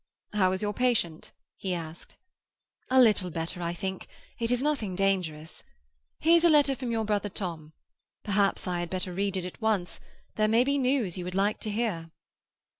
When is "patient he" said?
0.73-1.75